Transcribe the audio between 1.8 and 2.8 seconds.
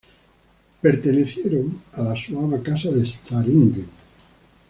a la suaba